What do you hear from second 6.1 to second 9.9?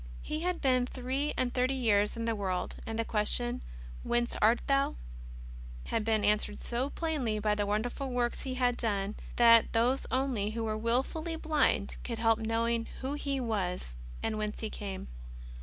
answered so plainly by the wonderful works He had done, that